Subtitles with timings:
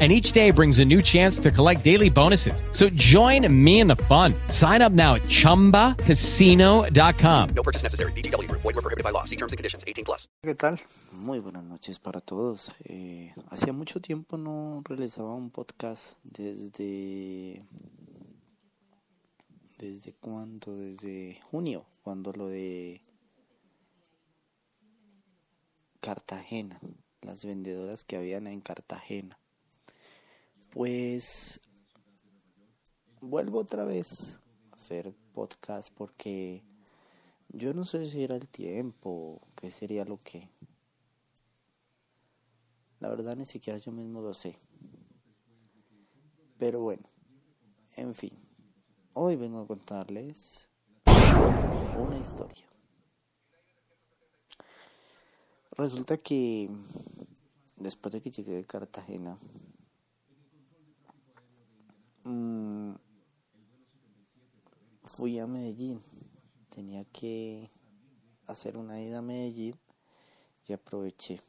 [0.00, 2.64] and each day brings a new chance to collect daily bonuses.
[2.70, 4.32] So join me in the fun.
[4.48, 7.48] Sign up now at ChumbaCasino.com.
[7.50, 8.12] No purchase necessary.
[8.12, 8.50] BGW.
[8.50, 9.24] Void were prohibited by law.
[9.24, 9.84] See terms and conditions.
[9.86, 10.26] 18 plus.
[10.42, 10.78] ¿Qué tal?
[11.12, 12.72] Muy buenas noches para todos.
[12.84, 17.62] Eh, hacía mucho tiempo no realizaba un podcast desde...
[19.76, 20.74] ¿Desde cuándo?
[20.76, 23.02] Desde junio, cuando lo de...
[26.00, 26.80] Cartagena,
[27.20, 29.36] las vendedoras que habían en Cartagena
[30.70, 31.60] pues
[33.20, 34.40] vuelvo otra vez
[34.70, 36.62] a hacer podcast porque
[37.48, 40.48] yo no sé si era el tiempo, qué sería lo que.
[43.00, 44.56] La verdad ni siquiera yo mismo lo sé.
[46.58, 47.08] Pero bueno,
[47.96, 48.32] en fin,
[49.14, 50.68] hoy vengo a contarles
[51.98, 52.66] una historia.
[55.72, 56.68] Resulta que
[57.78, 59.38] después de que llegué de Cartagena,
[65.20, 66.00] fui a Medellín.
[66.70, 67.68] Tenía que
[68.46, 69.78] hacer una ida a Medellín
[70.66, 71.42] y aproveché.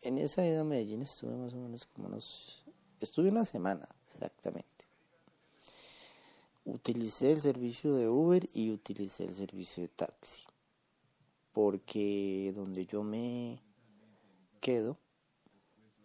[0.00, 2.64] En esa ida a Medellín estuve más o menos como unos...
[3.00, 4.66] Estuve una semana, exactamente.
[6.64, 10.42] Utilicé el servicio de Uber y utilicé el servicio de taxi.
[11.52, 13.60] Porque donde yo me
[14.60, 14.96] quedo,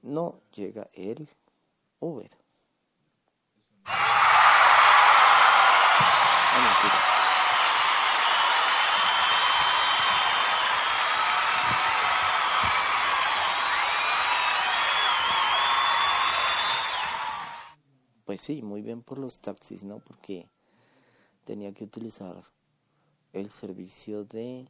[0.03, 1.27] no llega el
[1.99, 2.29] Uber.
[18.27, 19.99] Pues sí, muy bien por los taxis, ¿no?
[19.99, 20.49] Porque
[21.45, 22.37] tenía que utilizar
[23.31, 24.67] el servicio de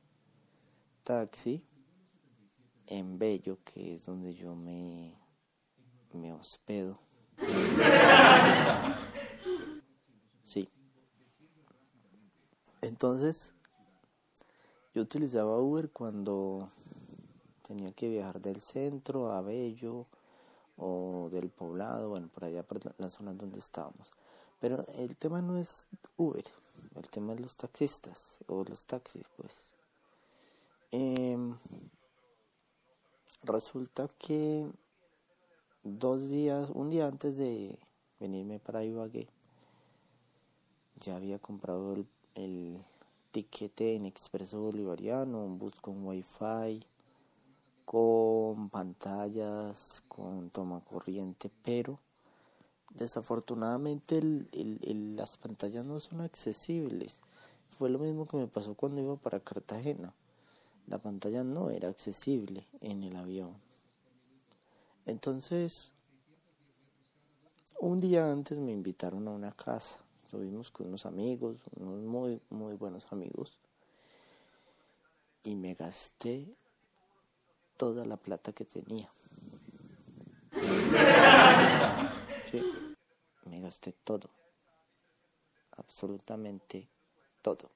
[1.03, 1.63] taxi
[2.85, 5.15] en Bello, que es donde yo me,
[6.13, 6.99] me hospedo.
[12.87, 13.53] Entonces,
[14.95, 16.69] yo utilizaba Uber cuando
[17.67, 20.05] tenía que viajar del centro a Bello
[20.77, 24.13] o del poblado, bueno, por allá, por la zona donde estábamos.
[24.61, 26.45] Pero el tema no es Uber,
[26.95, 29.53] el tema es los taxistas o los taxis, pues.
[30.91, 31.57] Em,
[33.43, 34.65] resulta que
[35.83, 37.77] dos días, un día antes de
[38.21, 39.27] venirme para Ibagué,
[41.01, 42.77] ya había comprado el el
[43.31, 46.85] tiquete en Expreso Bolivariano, un bus con wifi,
[47.83, 51.99] con pantallas, con toma corriente, pero
[52.93, 54.21] desafortunadamente
[54.51, 57.21] las pantallas no son accesibles.
[57.77, 60.13] Fue lo mismo que me pasó cuando iba para Cartagena.
[60.87, 63.51] La pantalla no era accesible en el avión.
[65.05, 65.91] Entonces,
[67.79, 72.75] un día antes me invitaron a una casa Estuvimos con unos amigos, unos muy, muy
[72.75, 73.53] buenos amigos.
[75.45, 76.45] Y me gasté
[77.77, 79.09] toda la plata que tenía.
[83.45, 84.29] Me gasté todo.
[85.77, 86.89] Absolutamente
[87.41, 87.69] todo.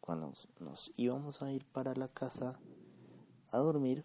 [0.00, 2.58] Cuando nos íbamos a ir para la casa
[3.52, 4.04] a dormir,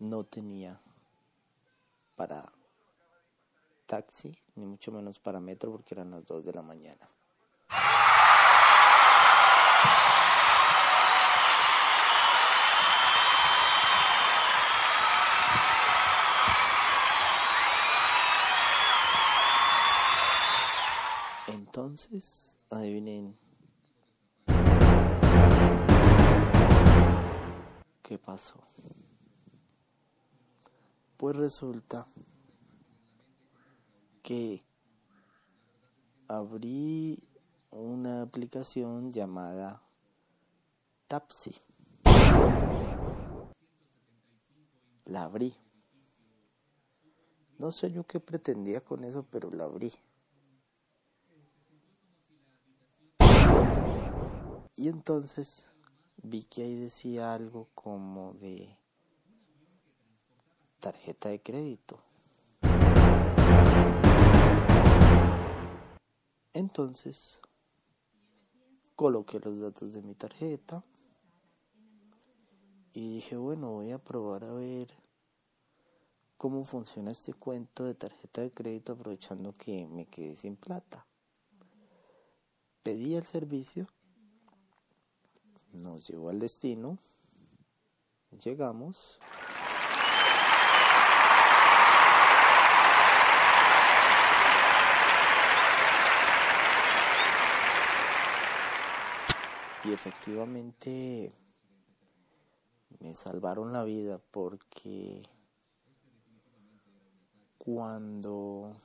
[0.00, 0.80] no tenía
[2.16, 2.50] para
[3.88, 7.08] taxi, ni mucho menos para metro, porque eran las 2 de la mañana.
[21.46, 23.38] Entonces, adivinen
[28.02, 28.62] qué pasó.
[31.16, 32.06] Pues resulta
[34.28, 34.62] que
[36.28, 37.18] abrí
[37.70, 39.80] una aplicación llamada
[41.06, 41.54] Tapsi.
[45.06, 45.54] La abrí.
[47.56, 49.94] No sé yo qué pretendía con eso, pero la abrí.
[54.76, 55.70] Y entonces
[56.22, 58.76] vi que ahí decía algo como de
[60.80, 62.07] tarjeta de crédito.
[66.58, 67.40] Entonces
[68.96, 70.82] coloqué los datos de mi tarjeta
[72.92, 74.88] y dije, bueno, voy a probar a ver
[76.36, 81.06] cómo funciona este cuento de tarjeta de crédito aprovechando que me quedé sin plata.
[82.82, 83.86] Pedí el servicio,
[85.74, 86.98] nos llevó al destino,
[88.42, 89.20] llegamos.
[99.88, 101.32] Y efectivamente
[103.00, 105.22] me salvaron la vida porque
[107.56, 108.76] cuando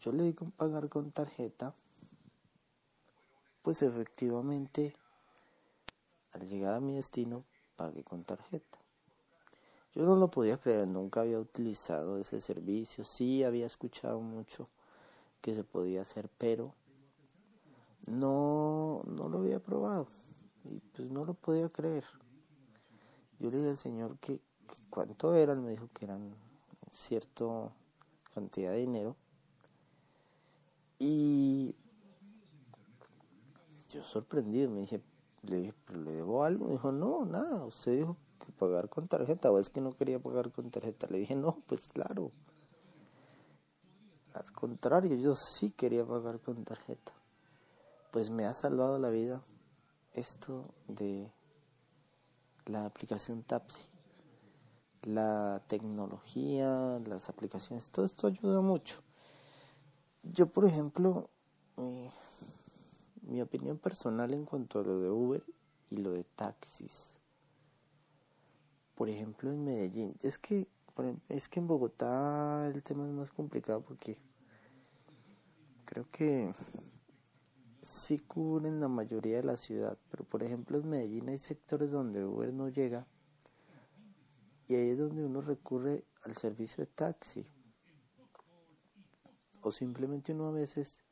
[0.00, 1.72] yo le di con pagar con tarjeta,
[3.62, 4.96] pues efectivamente
[6.32, 7.44] al llegar a mi destino
[7.76, 8.80] pagué con tarjeta.
[9.94, 14.68] Yo no lo podía creer, nunca había utilizado ese servicio, sí había escuchado mucho
[15.40, 16.74] que se podía hacer, pero
[18.06, 20.06] no, no lo había probado
[20.64, 22.04] y pues no lo podía creer.
[23.38, 24.40] Yo le dije al Señor que,
[24.90, 26.34] cuánto eran, me dijo que eran
[26.90, 27.44] cierta
[28.34, 29.16] cantidad de dinero
[30.98, 31.74] y
[33.90, 35.00] yo sorprendido me dije,
[35.42, 36.66] le dije, ¿le debo algo?
[36.66, 40.18] Me dijo, no, nada, usted dijo que pagar con tarjeta, o es que no quería
[40.18, 41.06] pagar con tarjeta.
[41.08, 42.32] Le dije, no, pues claro.
[44.32, 47.12] Al contrario, yo sí quería pagar con tarjeta
[48.14, 49.42] pues me ha salvado la vida
[50.12, 51.32] esto de
[52.66, 53.86] la aplicación Tapsi.
[55.02, 59.02] La tecnología, las aplicaciones, todo esto ayuda mucho.
[60.22, 61.28] Yo, por ejemplo,
[63.26, 65.42] mi, opinión personal en cuanto a lo de Uber
[65.90, 67.16] y lo de taxis.
[68.94, 70.68] Por ejemplo, en Medellín, es que
[71.28, 74.16] es que en Bogotá el tema es más complicado porque
[75.84, 76.54] creo que
[77.84, 82.24] sí cubren la mayoría de la ciudad, pero por ejemplo en Medellín hay sectores donde
[82.24, 83.06] Uber no llega
[84.66, 87.46] y ahí es donde uno recurre al servicio de taxi.
[89.60, 91.02] O simplemente uno a veces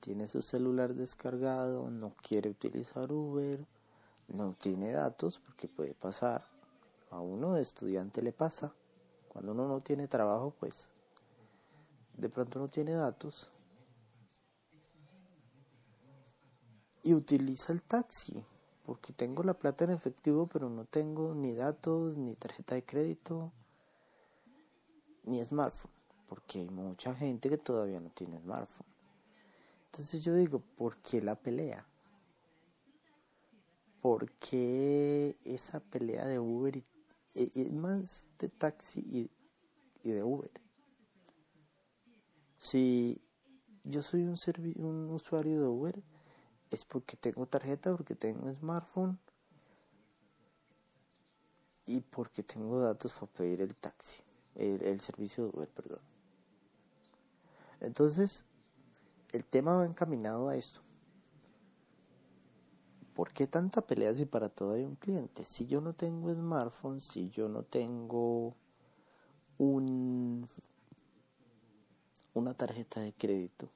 [0.00, 3.64] tiene su celular descargado, no quiere utilizar Uber,
[4.28, 6.44] no tiene datos porque puede pasar.
[7.10, 8.74] A uno de estudiante le pasa.
[9.28, 10.90] Cuando uno no tiene trabajo, pues
[12.16, 13.50] de pronto no tiene datos
[17.02, 18.44] y utiliza el taxi,
[18.86, 23.52] porque tengo la plata en efectivo, pero no tengo ni datos, ni tarjeta de crédito,
[25.24, 25.92] ni smartphone,
[26.28, 28.86] porque hay mucha gente que todavía no tiene smartphone.
[29.86, 31.86] Entonces yo digo, ¿por qué la pelea?
[34.00, 36.84] ¿Por qué esa pelea de Uber y,
[37.34, 39.30] es más de taxi y,
[40.02, 40.50] y, de Uber?
[42.58, 43.20] Si
[43.84, 44.36] yo soy un,
[44.76, 46.02] un usuario de Uber,
[46.72, 49.18] es porque tengo tarjeta, porque tengo smartphone
[51.84, 54.22] y porque tengo datos para pedir el taxi,
[54.54, 56.00] el, servicio de Uber, perdón.
[57.80, 58.44] Entonces,
[59.32, 60.80] el tema va encaminado a esto.
[63.14, 65.44] ¿Por qué tanta pelea si para todo hay un cliente?
[65.44, 68.54] Si yo no tengo smartphone, si yo no tengo
[69.58, 70.48] un,
[72.32, 73.68] una tarjeta de crédito,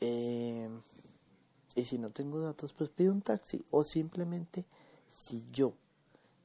[0.00, 0.68] eh,
[1.74, 3.64] y si no tengo datos, pues pido un taxi.
[3.70, 4.64] O simplemente,
[5.08, 5.74] si yo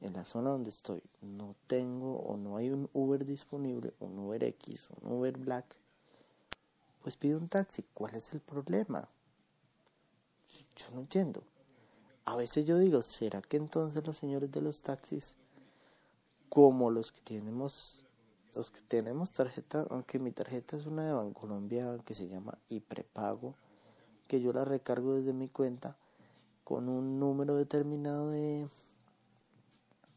[0.00, 4.44] en la zona donde estoy no tengo o no hay un Uber disponible, un Uber
[4.44, 5.64] X, un Uber Black,
[7.02, 7.84] pues pido un taxi.
[7.94, 9.08] ¿Cuál es el problema?
[10.76, 11.42] Yo no entiendo.
[12.24, 15.36] A veces yo digo, ¿será que entonces los señores de los taxis,
[16.48, 18.02] como los que tenemos
[18.56, 22.80] los que tenemos tarjeta, aunque mi tarjeta es una de Bancolombia que se llama y
[22.80, 23.54] prepago,
[24.28, 25.94] que yo la recargo desde mi cuenta
[26.64, 28.66] con un número determinado de,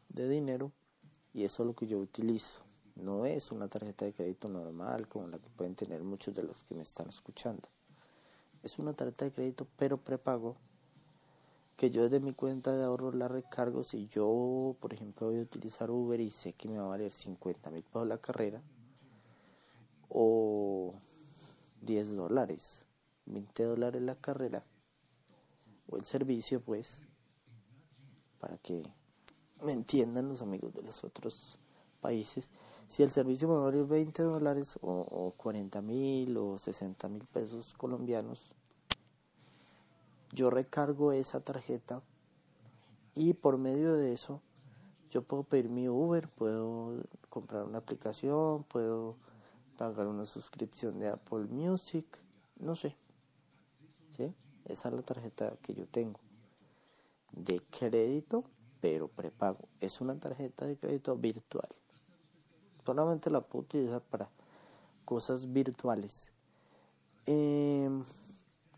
[0.08, 0.72] de dinero
[1.34, 2.62] y eso es lo que yo utilizo.
[2.96, 6.64] No es una tarjeta de crédito normal como la que pueden tener muchos de los
[6.64, 7.68] que me están escuchando.
[8.62, 10.56] Es una tarjeta de crédito pero prepago
[11.80, 15.42] que yo desde mi cuenta de ahorro la recargo si yo, por ejemplo, voy a
[15.42, 18.60] utilizar Uber y sé que me va a valer 50 mil pesos la carrera
[20.10, 20.92] o
[21.80, 22.84] 10 dólares.
[23.24, 24.62] 20 dólares la carrera
[25.88, 27.06] o el servicio, pues,
[28.40, 28.82] para que
[29.64, 31.58] me entiendan los amigos de los otros
[32.02, 32.50] países.
[32.88, 37.72] Si el servicio me vale 20 dólares o, o 40 mil o 60 mil pesos
[37.72, 38.52] colombianos,
[40.32, 42.02] yo recargo esa tarjeta
[43.14, 44.40] y por medio de eso
[45.10, 49.16] yo puedo pedir mi Uber, puedo comprar una aplicación, puedo
[49.76, 52.06] pagar una suscripción de Apple Music,
[52.58, 52.94] no sé.
[54.16, 54.32] ¿Sí?
[54.66, 56.20] Esa es la tarjeta que yo tengo
[57.32, 58.44] de crédito,
[58.80, 59.68] pero prepago.
[59.80, 61.68] Es una tarjeta de crédito virtual.
[62.84, 64.28] Solamente la puedo utilizar para
[65.04, 66.32] cosas virtuales.
[67.26, 68.02] Em,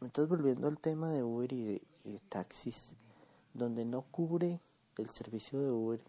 [0.04, 2.94] entonces, volviendo al tema de Uber y de taxis,
[3.54, 4.61] donde no cubre
[4.97, 6.00] el servicio de Uber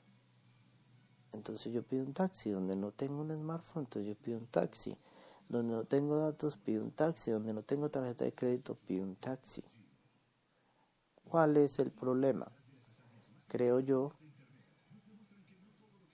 [1.34, 2.52] entonces yo pido un taxi.
[2.52, 4.96] Donde no tengo un smartphone, entonces yo pido un taxi.
[5.50, 7.32] Donde no tengo datos, pido un taxi.
[7.32, 9.64] Donde no tengo tarjeta de crédito, pido un taxi.
[11.26, 12.48] ¿Cuál es el problema?
[13.48, 14.14] Creo yo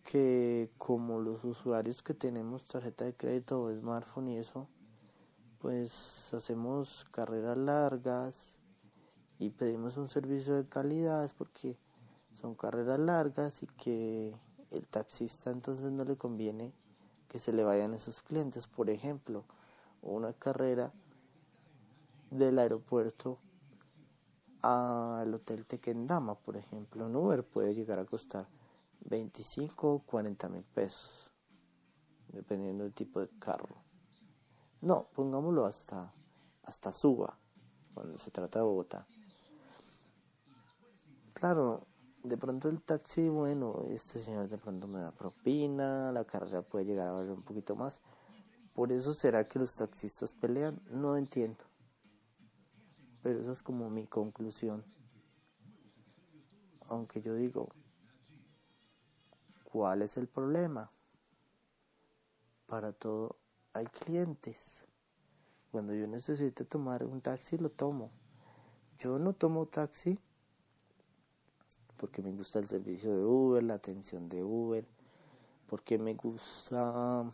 [0.05, 4.67] que como los usuarios que tenemos tarjeta de crédito o smartphone y eso,
[5.59, 8.59] pues hacemos carreras largas
[9.39, 11.77] y pedimos un servicio de calidad porque
[12.31, 14.33] son carreras largas y que
[14.71, 16.73] el taxista entonces no le conviene
[17.27, 18.67] que se le vayan esos clientes.
[18.67, 19.43] Por ejemplo,
[20.01, 20.91] una carrera
[22.31, 23.37] del aeropuerto
[24.61, 28.47] al hotel Tequendama, por ejemplo, en Uber puede llegar a costar
[29.05, 31.31] 25 o 40 mil pesos,
[32.33, 33.88] dependiendo del tipo de carro.
[34.81, 36.13] No, pongámoslo hasta,
[36.63, 37.37] hasta Suba,
[37.93, 39.05] cuando se trata de Bogotá.
[41.33, 41.85] Claro,
[42.23, 46.85] de pronto el taxi, bueno, este señor de pronto me da propina, la carrera puede
[46.85, 48.01] llegar a valer un poquito más.
[48.73, 51.65] Por eso será que los taxistas pelean, no entiendo.
[53.21, 54.85] Pero eso es como mi conclusión.
[56.87, 57.69] Aunque yo digo,
[59.65, 60.89] ¿cuál es el problema?
[62.65, 63.38] Para todo
[63.73, 64.83] hay clientes.
[65.71, 68.09] Cuando yo necesite tomar un taxi, lo tomo.
[68.97, 70.17] Yo no tomo taxi
[71.99, 74.85] porque me gusta el servicio de Uber, la atención de Uber,
[75.67, 77.29] porque me gusta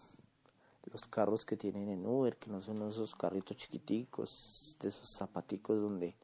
[0.92, 5.80] los carros que tienen en Uber, que no son esos carritos chiquiticos, de esos zapaticos
[5.80, 6.15] donde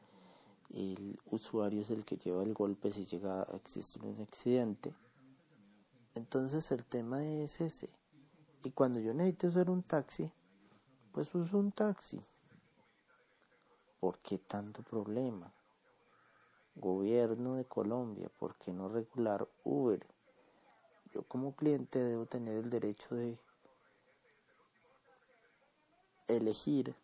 [0.74, 4.94] el usuario es el que lleva el golpe si llega a existir un accidente.
[6.16, 8.01] Entonces el tema es ese.
[8.64, 10.32] Y cuando yo necesito usar un taxi,
[11.12, 12.24] pues uso un taxi.
[14.00, 15.52] ¿Por qué tanto problema?
[16.76, 20.06] Gobierno de Colombia, ¿por qué no regular Uber?
[21.12, 23.38] Yo como cliente debo tener el derecho de
[26.28, 26.96] elegir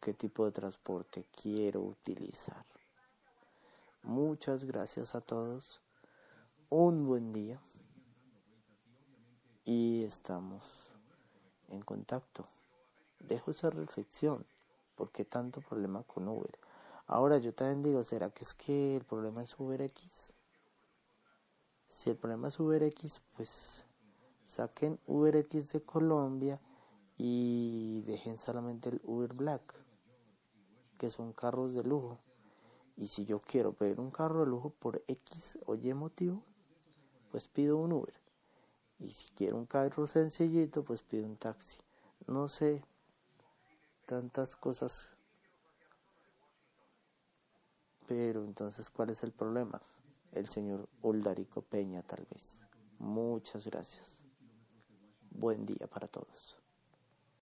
[0.00, 2.64] qué tipo de transporte quiero utilizar.
[4.02, 5.80] Muchas gracias a todos.
[6.68, 7.60] Un buen día.
[9.72, 10.94] Y estamos
[11.68, 12.44] en contacto.
[13.20, 14.44] Dejo esa reflexión.
[14.96, 16.58] ¿Por qué tanto problema con Uber?
[17.06, 20.34] Ahora yo también digo, ¿será que es que el problema es UberX?
[21.86, 23.84] Si el problema es UberX, pues
[24.44, 26.60] saquen UberX de Colombia
[27.16, 29.72] y dejen solamente el Uber Black,
[30.98, 32.18] que son carros de lujo.
[32.96, 36.42] Y si yo quiero pedir un carro de lujo por X o Y motivo,
[37.30, 38.29] pues pido un Uber.
[39.00, 41.78] Y si quiero un carro sencillito, pues pido un taxi.
[42.26, 42.82] No sé,
[44.06, 45.14] tantas cosas
[48.10, 49.80] pero entonces, ¿cuál es el problema?
[50.32, 52.66] El señor Uldarico Peña, tal vez.
[52.98, 54.18] Muchas gracias.
[55.30, 56.56] Buen día para todos.